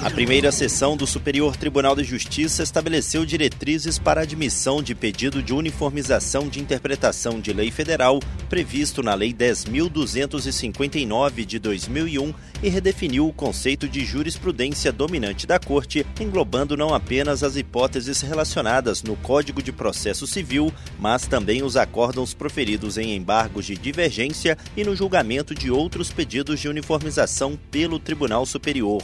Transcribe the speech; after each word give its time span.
A 0.00 0.10
primeira 0.10 0.52
sessão 0.52 0.96
do 0.96 1.08
Superior 1.08 1.56
Tribunal 1.56 1.96
de 1.96 2.04
Justiça 2.04 2.62
estabeleceu 2.62 3.26
diretrizes 3.26 3.98
para 3.98 4.20
admissão 4.20 4.80
de 4.80 4.94
pedido 4.94 5.42
de 5.42 5.52
uniformização 5.52 6.48
de 6.48 6.60
interpretação 6.60 7.40
de 7.40 7.52
lei 7.52 7.72
federal 7.72 8.20
previsto 8.48 9.02
na 9.02 9.14
Lei 9.14 9.34
10.259 9.34 11.44
de 11.44 11.58
2001 11.58 12.32
e 12.62 12.68
redefiniu 12.68 13.26
o 13.26 13.32
conceito 13.32 13.88
de 13.88 14.04
jurisprudência 14.04 14.92
dominante 14.92 15.48
da 15.48 15.58
Corte, 15.58 16.06
englobando 16.20 16.76
não 16.76 16.94
apenas 16.94 17.42
as 17.42 17.56
hipóteses 17.56 18.20
relacionadas 18.20 19.02
no 19.02 19.16
Código 19.16 19.60
de 19.60 19.72
Processo 19.72 20.28
Civil, 20.28 20.72
mas 20.98 21.26
também 21.26 21.64
os 21.64 21.76
acórdãos 21.76 22.32
proferidos 22.32 22.98
em 22.98 23.16
embargos 23.16 23.66
de 23.66 23.76
divergência 23.76 24.56
e 24.76 24.84
no 24.84 24.94
julgamento 24.94 25.56
de 25.56 25.72
outros 25.72 26.12
pedidos 26.12 26.60
de 26.60 26.68
uniformização 26.68 27.58
pelo 27.70 27.98
Tribunal 27.98 28.46
Superior. 28.46 29.02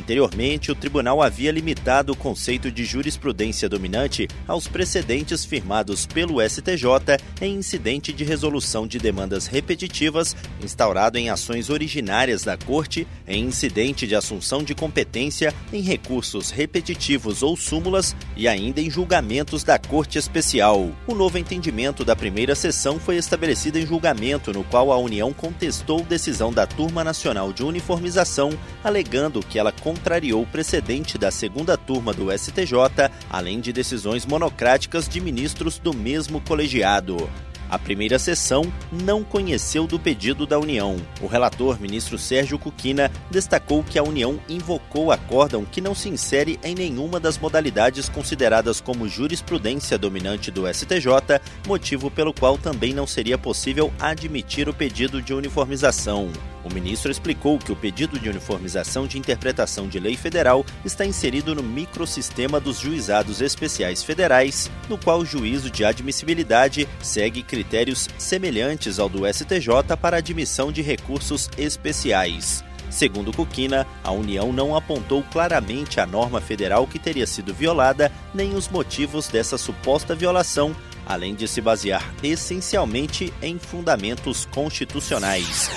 Anteriormente, 0.00 0.72
o 0.72 0.74
tribunal 0.74 1.20
havia 1.20 1.52
limitado 1.52 2.14
o 2.14 2.16
conceito 2.16 2.70
de 2.70 2.86
jurisprudência 2.86 3.68
dominante 3.68 4.26
aos 4.48 4.66
precedentes 4.66 5.44
firmados 5.44 6.06
pelo 6.06 6.40
STJ 6.40 7.18
em 7.42 7.56
incidente 7.56 8.10
de 8.10 8.24
resolução 8.24 8.86
de 8.86 8.98
demandas 8.98 9.46
repetitivas, 9.46 10.34
instaurado 10.64 11.18
em 11.18 11.28
ações 11.28 11.68
originárias 11.68 12.42
da 12.42 12.56
Corte, 12.56 13.06
em 13.28 13.44
incidente 13.44 14.06
de 14.06 14.14
assunção 14.14 14.62
de 14.64 14.74
competência, 14.74 15.52
em 15.70 15.82
recursos 15.82 16.50
repetitivos 16.50 17.42
ou 17.42 17.54
súmulas 17.54 18.16
e 18.34 18.48
ainda 18.48 18.80
em 18.80 18.88
julgamentos 18.88 19.62
da 19.62 19.78
Corte 19.78 20.16
Especial. 20.16 20.90
O 21.06 21.14
novo 21.14 21.36
entendimento 21.36 22.06
da 22.06 22.16
primeira 22.16 22.54
sessão 22.54 22.98
foi 22.98 23.16
estabelecido 23.16 23.78
em 23.78 23.86
julgamento, 23.86 24.50
no 24.50 24.64
qual 24.64 24.92
a 24.92 24.96
União 24.96 25.30
contestou 25.30 26.02
decisão 26.02 26.50
da 26.50 26.66
Turma 26.66 27.04
Nacional 27.04 27.52
de 27.52 27.62
Uniformização, 27.62 28.50
alegando 28.82 29.40
que 29.40 29.58
ela 29.58 29.70
contrariou 29.90 30.42
o 30.42 30.46
precedente 30.46 31.18
da 31.18 31.32
segunda 31.32 31.76
turma 31.76 32.12
do 32.12 32.30
STJ, 32.30 33.10
além 33.28 33.58
de 33.60 33.72
decisões 33.72 34.24
monocráticas 34.24 35.08
de 35.08 35.20
ministros 35.20 35.80
do 35.80 35.92
mesmo 35.92 36.40
colegiado. 36.40 37.28
A 37.68 37.76
primeira 37.76 38.16
sessão 38.16 38.72
não 38.90 39.24
conheceu 39.24 39.88
do 39.88 39.98
pedido 39.98 40.46
da 40.46 40.58
União. 40.60 40.96
O 41.20 41.26
relator, 41.26 41.80
ministro 41.80 42.18
Sérgio 42.18 42.58
Cuquina, 42.58 43.10
destacou 43.30 43.82
que 43.82 43.98
a 43.98 44.02
União 44.02 44.38
invocou 44.48 45.10
acórdão 45.10 45.64
que 45.64 45.80
não 45.80 45.94
se 45.94 46.08
insere 46.08 46.58
em 46.62 46.74
nenhuma 46.74 47.18
das 47.18 47.36
modalidades 47.36 48.08
consideradas 48.08 48.80
como 48.80 49.08
jurisprudência 49.08 49.98
dominante 49.98 50.52
do 50.52 50.72
STJ, 50.72 51.40
motivo 51.66 52.10
pelo 52.12 52.32
qual 52.32 52.56
também 52.56 52.94
não 52.94 53.08
seria 53.08 53.38
possível 53.38 53.92
admitir 54.00 54.68
o 54.68 54.74
pedido 54.74 55.20
de 55.20 55.34
uniformização. 55.34 56.30
O 56.62 56.72
ministro 56.72 57.10
explicou 57.10 57.58
que 57.58 57.72
o 57.72 57.76
pedido 57.76 58.18
de 58.18 58.28
uniformização 58.28 59.06
de 59.06 59.18
interpretação 59.18 59.88
de 59.88 59.98
lei 59.98 60.16
federal 60.16 60.64
está 60.84 61.06
inserido 61.06 61.54
no 61.54 61.62
microsistema 61.62 62.60
dos 62.60 62.78
juizados 62.78 63.40
especiais 63.40 64.02
federais, 64.02 64.70
no 64.88 64.98
qual 64.98 65.20
o 65.20 65.24
juízo 65.24 65.70
de 65.70 65.84
admissibilidade 65.84 66.86
segue 67.02 67.42
critérios 67.42 68.08
semelhantes 68.18 68.98
ao 68.98 69.08
do 69.08 69.26
STJ 69.26 69.96
para 70.00 70.18
admissão 70.18 70.70
de 70.70 70.82
recursos 70.82 71.48
especiais. 71.56 72.62
Segundo 72.90 73.32
Cuquina, 73.32 73.86
a 74.02 74.10
União 74.10 74.52
não 74.52 74.76
apontou 74.76 75.22
claramente 75.22 76.00
a 76.00 76.06
norma 76.06 76.40
federal 76.40 76.86
que 76.86 76.98
teria 76.98 77.26
sido 77.26 77.54
violada, 77.54 78.10
nem 78.34 78.54
os 78.54 78.68
motivos 78.68 79.28
dessa 79.28 79.56
suposta 79.56 80.14
violação, 80.14 80.74
além 81.06 81.34
de 81.34 81.46
se 81.46 81.60
basear 81.60 82.04
essencialmente 82.22 83.32
em 83.40 83.58
fundamentos 83.58 84.44
constitucionais. 84.44 85.70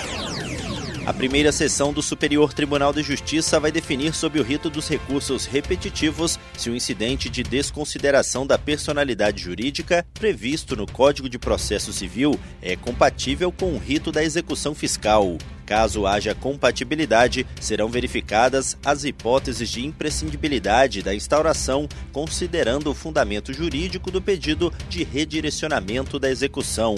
A 1.06 1.12
primeira 1.12 1.52
sessão 1.52 1.92
do 1.92 2.00
Superior 2.00 2.54
Tribunal 2.54 2.90
de 2.90 3.02
Justiça 3.02 3.60
vai 3.60 3.70
definir 3.70 4.14
sob 4.14 4.40
o 4.40 4.42
rito 4.42 4.70
dos 4.70 4.88
recursos 4.88 5.44
repetitivos 5.44 6.38
se 6.56 6.70
o 6.70 6.74
incidente 6.74 7.28
de 7.28 7.42
desconsideração 7.42 8.46
da 8.46 8.56
personalidade 8.56 9.42
jurídica 9.42 10.06
previsto 10.14 10.74
no 10.74 10.86
Código 10.86 11.28
de 11.28 11.38
Processo 11.38 11.92
Civil 11.92 12.40
é 12.62 12.74
compatível 12.74 13.52
com 13.52 13.74
o 13.74 13.78
rito 13.78 14.10
da 14.10 14.24
execução 14.24 14.74
fiscal. 14.74 15.36
Caso 15.66 16.06
haja 16.06 16.34
compatibilidade, 16.34 17.46
serão 17.60 17.90
verificadas 17.90 18.74
as 18.82 19.04
hipóteses 19.04 19.68
de 19.68 19.84
imprescindibilidade 19.84 21.02
da 21.02 21.14
instauração, 21.14 21.86
considerando 22.12 22.90
o 22.90 22.94
fundamento 22.94 23.52
jurídico 23.52 24.10
do 24.10 24.22
pedido 24.22 24.72
de 24.88 25.04
redirecionamento 25.04 26.18
da 26.18 26.30
execução. 26.30 26.96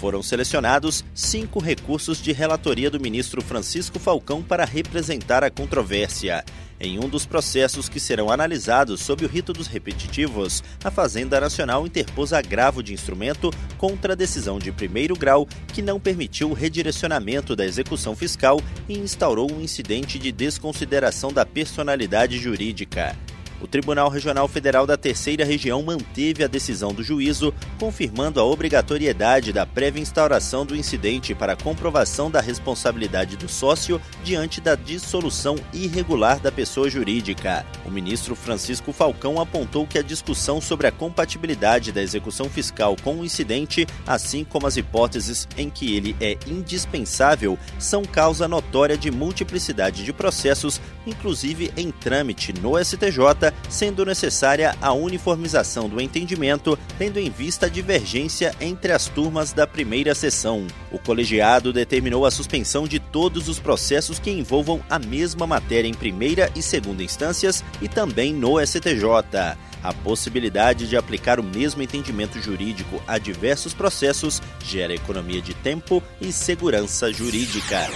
Foram 0.00 0.22
selecionados 0.22 1.04
cinco 1.14 1.60
recursos 1.60 2.22
de 2.22 2.32
relatoria 2.32 2.90
do 2.90 2.98
ministro 2.98 3.42
Francisco 3.42 3.98
Falcão 3.98 4.42
para 4.42 4.64
representar 4.64 5.44
a 5.44 5.50
controvérsia. 5.50 6.42
Em 6.80 6.98
um 6.98 7.06
dos 7.06 7.26
processos 7.26 7.86
que 7.86 8.00
serão 8.00 8.30
analisados 8.30 9.02
sob 9.02 9.26
o 9.26 9.28
rito 9.28 9.52
dos 9.52 9.66
repetitivos, 9.66 10.64
a 10.82 10.90
Fazenda 10.90 11.38
Nacional 11.38 11.86
interpôs 11.86 12.32
agravo 12.32 12.82
de 12.82 12.94
instrumento 12.94 13.50
contra 13.76 14.14
a 14.14 14.16
decisão 14.16 14.58
de 14.58 14.72
primeiro 14.72 15.14
grau 15.14 15.46
que 15.68 15.82
não 15.82 16.00
permitiu 16.00 16.48
o 16.48 16.54
redirecionamento 16.54 17.54
da 17.54 17.66
execução 17.66 18.16
fiscal 18.16 18.58
e 18.88 18.98
instaurou 18.98 19.52
um 19.52 19.60
incidente 19.60 20.18
de 20.18 20.32
desconsideração 20.32 21.30
da 21.30 21.44
personalidade 21.44 22.38
jurídica. 22.38 23.14
O 23.60 23.66
Tribunal 23.66 24.08
Regional 24.08 24.48
Federal 24.48 24.86
da 24.86 24.96
Terceira 24.96 25.44
Região 25.44 25.82
manteve 25.82 26.42
a 26.42 26.46
decisão 26.46 26.94
do 26.94 27.02
juízo, 27.02 27.52
confirmando 27.78 28.40
a 28.40 28.44
obrigatoriedade 28.44 29.52
da 29.52 29.66
prévia 29.66 30.00
instauração 30.00 30.64
do 30.64 30.74
incidente 30.74 31.34
para 31.34 31.54
comprovação 31.54 32.30
da 32.30 32.40
responsabilidade 32.40 33.36
do 33.36 33.48
sócio 33.48 34.00
diante 34.24 34.60
da 34.60 34.74
dissolução 34.74 35.56
irregular 35.74 36.40
da 36.40 36.50
pessoa 36.50 36.88
jurídica. 36.88 37.66
O 37.84 37.90
ministro 37.90 38.34
Francisco 38.34 38.92
Falcão 38.92 39.38
apontou 39.38 39.86
que 39.86 39.98
a 39.98 40.02
discussão 40.02 40.60
sobre 40.60 40.86
a 40.86 40.92
compatibilidade 40.92 41.92
da 41.92 42.02
execução 42.02 42.48
fiscal 42.48 42.96
com 43.02 43.16
o 43.16 43.24
incidente, 43.24 43.86
assim 44.06 44.42
como 44.42 44.66
as 44.66 44.78
hipóteses 44.78 45.46
em 45.58 45.68
que 45.68 45.94
ele 45.94 46.16
é 46.18 46.38
indispensável, 46.46 47.58
são 47.78 48.04
causa 48.04 48.48
notória 48.48 48.96
de 48.96 49.10
multiplicidade 49.10 50.02
de 50.02 50.12
processos, 50.14 50.80
inclusive 51.06 51.70
em 51.76 51.90
trâmite 51.90 52.54
no 52.54 52.82
STJ 52.82 53.49
sendo 53.68 54.04
necessária 54.04 54.74
a 54.80 54.92
uniformização 54.92 55.88
do 55.88 56.00
entendimento, 56.00 56.78
tendo 56.98 57.18
em 57.18 57.30
vista 57.30 57.66
a 57.66 57.68
divergência 57.68 58.54
entre 58.60 58.92
as 58.92 59.06
turmas 59.06 59.52
da 59.52 59.66
primeira 59.66 60.14
sessão. 60.14 60.66
O 60.90 60.98
colegiado 60.98 61.72
determinou 61.72 62.26
a 62.26 62.30
suspensão 62.30 62.86
de 62.86 62.98
todos 62.98 63.48
os 63.48 63.58
processos 63.58 64.18
que 64.18 64.30
envolvam 64.30 64.80
a 64.88 64.98
mesma 64.98 65.46
matéria 65.46 65.88
em 65.88 65.94
primeira 65.94 66.50
e 66.54 66.62
segunda 66.62 67.02
instâncias 67.02 67.64
e 67.80 67.88
também 67.88 68.32
no 68.32 68.64
STJ. 68.64 69.56
A 69.82 69.94
possibilidade 69.94 70.86
de 70.86 70.96
aplicar 70.96 71.40
o 71.40 71.42
mesmo 71.42 71.82
entendimento 71.82 72.38
jurídico 72.40 73.02
a 73.06 73.18
diversos 73.18 73.72
processos 73.72 74.42
gera 74.62 74.94
economia 74.94 75.40
de 75.40 75.54
tempo 75.54 76.02
e 76.20 76.30
segurança 76.32 77.10
jurídica. 77.12 77.88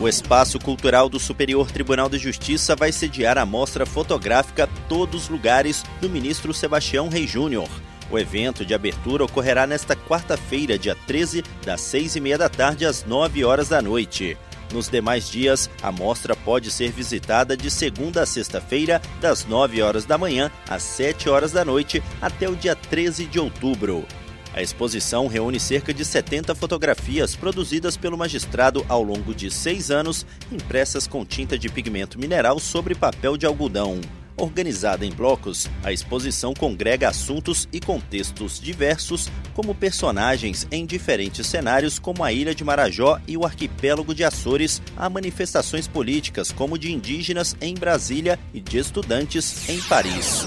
O 0.00 0.08
Espaço 0.08 0.58
Cultural 0.58 1.08
do 1.08 1.20
Superior 1.20 1.70
Tribunal 1.70 2.08
de 2.08 2.18
Justiça 2.18 2.74
vai 2.74 2.90
sediar 2.90 3.38
a 3.38 3.46
mostra 3.46 3.86
fotográfica 3.86 4.68
Todos 4.88 5.28
Lugares 5.28 5.84
do 6.00 6.10
ministro 6.10 6.52
Sebastião 6.52 7.08
Rei 7.08 7.28
Júnior. 7.28 7.68
O 8.10 8.18
evento 8.18 8.66
de 8.66 8.74
abertura 8.74 9.24
ocorrerá 9.24 9.68
nesta 9.68 9.94
quarta-feira, 9.94 10.76
dia 10.76 10.96
13, 11.06 11.44
das 11.64 11.80
6 11.82 12.16
e 12.16 12.20
meia 12.20 12.36
da 12.36 12.48
tarde 12.48 12.84
às 12.84 13.04
9 13.04 13.44
horas 13.44 13.68
da 13.68 13.80
noite. 13.80 14.36
Nos 14.72 14.88
demais 14.88 15.30
dias, 15.30 15.70
a 15.80 15.92
mostra 15.92 16.34
pode 16.34 16.72
ser 16.72 16.90
visitada 16.90 17.56
de 17.56 17.70
segunda 17.70 18.22
a 18.22 18.26
sexta-feira, 18.26 19.00
das 19.20 19.46
9 19.46 19.80
horas 19.80 20.04
da 20.04 20.18
manhã 20.18 20.50
às 20.68 20.82
7 20.82 21.28
horas 21.28 21.52
da 21.52 21.64
noite, 21.64 22.02
até 22.20 22.48
o 22.48 22.56
dia 22.56 22.74
13 22.74 23.26
de 23.26 23.38
outubro. 23.38 24.04
A 24.54 24.62
exposição 24.62 25.26
reúne 25.26 25.58
cerca 25.58 25.92
de 25.92 26.04
70 26.04 26.54
fotografias 26.54 27.34
produzidas 27.34 27.96
pelo 27.96 28.16
magistrado 28.16 28.86
ao 28.88 29.02
longo 29.02 29.34
de 29.34 29.50
seis 29.50 29.90
anos, 29.90 30.24
impressas 30.50 31.08
com 31.08 31.24
tinta 31.24 31.58
de 31.58 31.68
pigmento 31.68 32.20
mineral 32.20 32.60
sobre 32.60 32.94
papel 32.94 33.36
de 33.36 33.46
algodão. 33.46 34.00
Organizada 34.36 35.04
em 35.04 35.10
blocos, 35.10 35.68
a 35.82 35.92
exposição 35.92 36.54
congrega 36.54 37.08
assuntos 37.08 37.68
e 37.72 37.80
contextos 37.80 38.60
diversos, 38.60 39.28
como 39.54 39.74
personagens 39.74 40.66
em 40.70 40.86
diferentes 40.86 41.46
cenários, 41.46 41.98
como 41.98 42.22
a 42.22 42.32
ilha 42.32 42.54
de 42.54 42.64
Marajó 42.64 43.20
e 43.26 43.36
o 43.36 43.44
arquipélago 43.44 44.14
de 44.14 44.24
Açores, 44.24 44.82
a 44.96 45.08
manifestações 45.08 45.88
políticas, 45.88 46.52
como 46.52 46.78
de 46.78 46.92
indígenas 46.92 47.56
em 47.60 47.74
Brasília 47.74 48.38
e 48.52 48.60
de 48.60 48.78
estudantes 48.78 49.68
em 49.68 49.80
Paris. 49.82 50.46